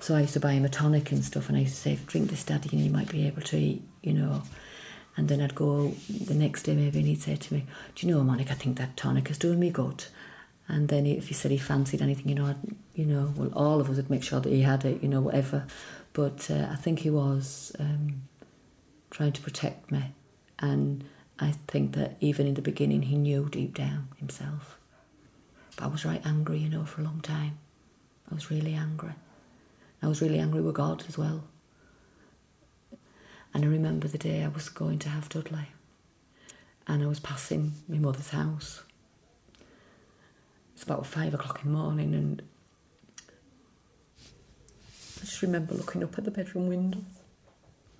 [0.00, 1.98] So I used to buy him a tonic and stuff, and I used to say,
[2.06, 4.42] drink this, daddy, and you might be able to eat, you know.
[5.16, 7.66] And then I'd go the next day maybe and he'd say to me,
[7.96, 10.04] Do you know, Monica, I think that tonic is doing me good.
[10.68, 12.56] And then if he said he fancied anything, you know, I'd,
[12.94, 15.22] you know, well, all of us would make sure that he had it, you know,
[15.22, 15.66] whatever.
[16.12, 18.22] But uh, I think he was um,
[19.10, 20.12] trying to protect me.
[20.58, 21.04] And
[21.38, 24.78] I think that even in the beginning, he knew deep down himself.
[25.76, 27.58] But I was right angry, you know, for a long time.
[28.30, 29.14] I was really angry.
[30.02, 31.44] I was really angry with God as well.
[33.54, 35.68] And I remember the day I was going to have Dudley,
[36.86, 38.82] and I was passing my mother's house.
[40.78, 42.40] It's about five o'clock in the morning, and
[45.16, 47.00] I just remember looking up at the bedroom window.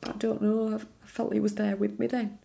[0.00, 2.38] But I don't know, I felt he was there with me then.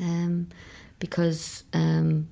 [0.00, 0.48] Um,
[0.98, 2.30] because um,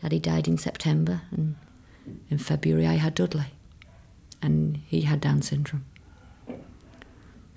[0.00, 1.56] Daddy died in September, and
[2.30, 3.46] in February I had Dudley,
[4.40, 5.84] and he had Down syndrome.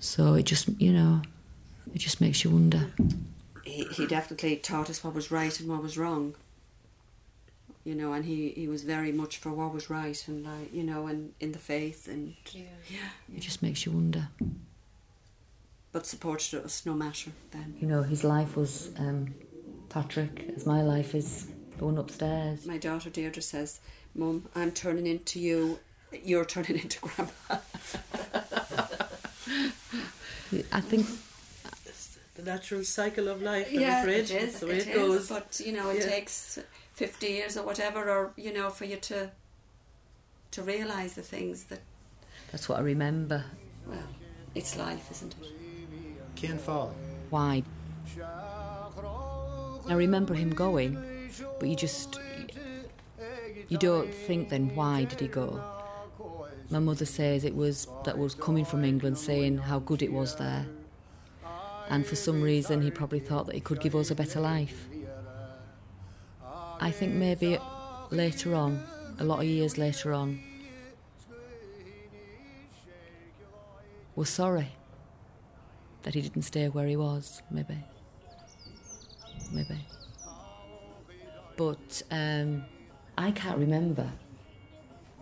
[0.02, 1.22] So it just, you know,
[1.94, 2.90] it just makes you wonder.
[3.64, 6.34] He, he definitely taught us what was right and what was wrong.
[7.84, 10.82] You know, and he, he was very much for what was right and like you
[10.82, 12.64] know, and in the faith and yeah,
[13.32, 14.28] It just makes you wonder.
[15.92, 17.76] But supported us no matter then.
[17.80, 19.32] You know, his life was um,
[19.88, 21.46] Patrick, as my life is
[21.78, 22.66] going upstairs.
[22.66, 23.78] My daughter Deirdre says,
[24.16, 25.78] Mum, I'm turning into you,
[26.24, 27.60] you're turning into Grandma.
[30.72, 31.06] I think
[32.34, 33.68] the natural cycle of life.
[33.72, 34.18] I'm yeah, afraid.
[34.24, 34.30] it is.
[34.30, 35.22] That's the way it it, goes.
[35.22, 36.10] is, But you know, it Yeah.
[36.10, 36.58] takes
[36.94, 39.30] fifty years or whatever, or you know, for you to
[40.52, 41.80] to realise the things that.
[42.50, 43.44] That's what I remember.
[43.86, 43.98] Well,
[44.54, 45.48] it's life, isn't it?
[46.38, 46.94] Cian Fall.
[47.30, 47.62] Why?
[49.88, 52.18] I remember him going, but you just.
[53.68, 55.58] You don't think then, why did he go?
[56.72, 60.36] My mother says it was that was coming from England saying how good it was
[60.36, 60.64] there.
[61.90, 64.86] And for some reason, he probably thought that he could give us a better life.
[66.80, 67.58] I think maybe
[68.10, 68.82] later on,
[69.18, 70.40] a lot of years later on,
[74.16, 74.68] was sorry
[76.04, 77.76] that he didn't stay where he was, maybe.
[79.52, 79.78] Maybe.
[81.58, 82.64] But um,
[83.18, 84.10] I can't remember.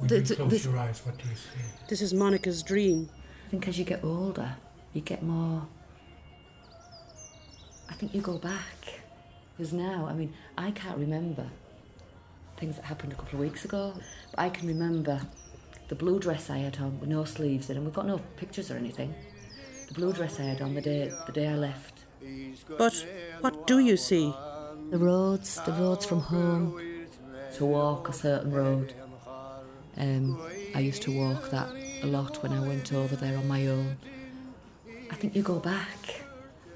[0.01, 1.61] When The- you close this- your eyes, what do you see?
[1.89, 3.11] This is Monica's dream.
[3.47, 4.57] I think as you get older,
[4.95, 5.69] you get more.
[7.89, 9.01] I think you go back.
[9.57, 11.47] Because now, I mean, I can't remember
[12.57, 13.93] things that happened a couple of weeks ago,
[14.31, 15.21] but I can remember
[15.89, 18.71] the blue dress I had on with no sleeves in, and we've got no pictures
[18.71, 19.15] or anything.
[19.89, 22.05] The blue dress I had on the day the day I left.
[22.79, 23.05] But
[23.43, 24.33] what do you see?
[24.91, 26.81] The roads, the roads from home
[27.57, 28.95] to walk a certain road.
[29.97, 30.41] Um,
[30.75, 31.69] I used to walk that
[32.03, 33.97] a lot when I went over there on my own.
[35.11, 36.23] I think you go back,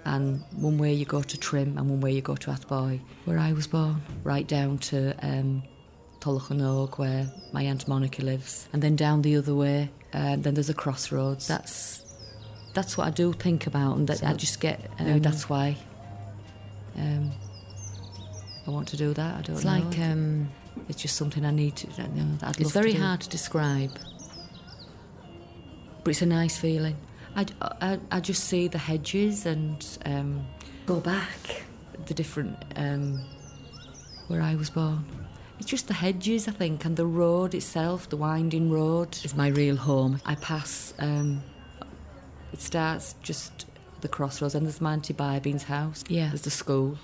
[0.05, 3.39] and one way you go to Trim, and one way you go to Athboy, where
[3.39, 5.62] I was born, right down to um,
[6.97, 9.91] where my aunt Monica lives, and then down the other way.
[10.12, 11.47] And then there's a crossroads.
[11.49, 12.03] That's
[12.73, 14.91] that's what I do think about, and that I just get.
[14.99, 15.77] Um, that's why.
[16.97, 17.31] Um,
[18.67, 19.39] I want to do that.
[19.39, 19.73] I don't It's know.
[19.73, 20.49] like, um,
[20.89, 21.87] it's just something I need to.
[22.03, 23.91] You know, I'd It's very to hard to describe,
[26.03, 26.97] but it's a nice feeling.
[27.37, 30.47] I, I, I just see the hedges and um,
[30.87, 31.64] go back
[32.07, 33.20] the different um,
[34.29, 35.05] where I was born.
[35.59, 39.49] It's just the hedges, I think, and the road itself, the winding road, is my
[39.49, 40.20] real home.
[40.27, 40.95] I pass.
[40.99, 41.43] Um,
[42.53, 43.66] it starts just
[43.97, 46.05] at the crossroads, and there's auntie Bybean's house.
[46.09, 46.29] Yeah.
[46.29, 46.99] There's the school,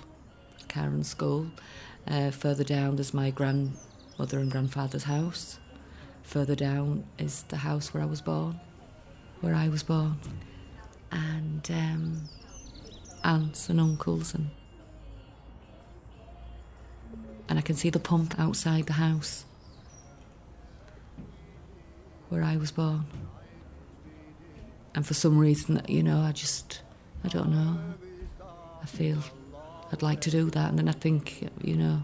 [0.67, 1.47] Karen's school.
[2.07, 5.59] Uh, further down, there's my grandmother and grandfather's house.
[6.23, 8.59] Further down is the house where I was born,
[9.41, 10.17] where I was born,
[11.11, 12.21] and um,
[13.23, 14.49] aunts and uncles and
[17.51, 19.43] and I can see the pump outside the house
[22.29, 23.03] where I was born.
[24.95, 26.81] And for some reason, you know, I just,
[27.25, 27.77] I don't know.
[28.81, 29.17] I feel
[29.91, 32.01] I'd like to do that, and then I think, you know,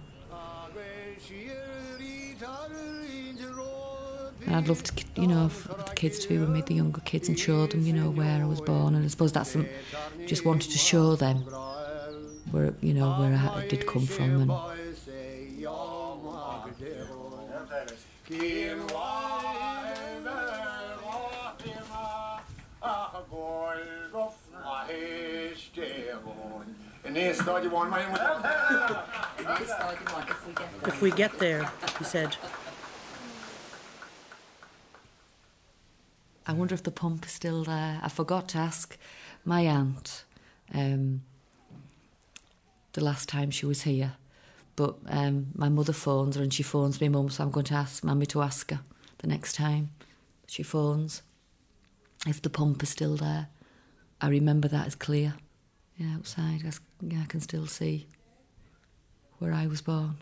[4.48, 7.02] And I'd love to, you know, for the kids to be with me, the younger
[7.02, 8.96] kids, and show them, you know, where I was born.
[8.96, 9.68] And I suppose that's some,
[10.26, 11.40] just wanted to show them
[12.52, 14.50] where, you know, where I did come from.
[18.30, 18.92] And
[30.86, 32.36] If we get there, he said.
[36.46, 38.00] I wonder if the pump is still there.
[38.02, 38.98] I forgot to ask
[39.44, 40.24] my aunt
[40.74, 41.24] um,
[42.94, 44.14] the last time she was here.
[44.76, 47.74] But um, my mother phones her and she phones me mum, so I'm going to
[47.74, 48.82] ask Mummy to ask her
[49.18, 49.90] the next time
[50.48, 51.24] she phones
[52.28, 53.48] if the pump is still there.
[54.22, 55.34] I remember that as clear.
[56.00, 58.08] Outside, I, I can still see
[59.40, 60.16] where I was born.